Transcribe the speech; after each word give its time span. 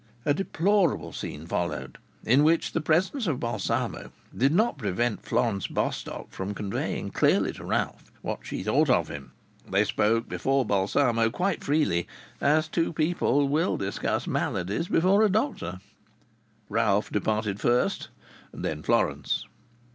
A 0.25 0.33
deplorable 0.33 1.13
scene 1.13 1.45
followed, 1.45 1.99
in 2.25 2.43
which 2.43 2.71
the 2.71 2.81
presence 2.81 3.27
of 3.27 3.39
Balsamo 3.39 4.11
did 4.35 4.51
not 4.51 4.79
prevent 4.79 5.23
Florence 5.23 5.67
Bostock 5.67 6.31
from 6.31 6.55
conveying 6.55 7.11
clearly 7.11 7.53
to 7.53 7.63
Ralph 7.63 8.11
what 8.23 8.39
she 8.41 8.63
thought 8.63 8.89
of 8.89 9.09
him. 9.09 9.31
They 9.69 9.83
spoke 9.83 10.27
before 10.27 10.65
Balsamo 10.65 11.29
quite 11.29 11.63
freely, 11.63 12.07
as 12.41 12.67
two 12.67 12.91
people 12.93 13.47
will 13.47 13.77
discuss 13.77 14.25
maladies 14.25 14.87
before 14.87 15.21
a 15.23 15.29
doctor. 15.29 15.79
Ralph 16.67 17.11
departed 17.11 17.59
first; 17.59 18.07
then 18.51 18.81
Florence. 18.81 19.45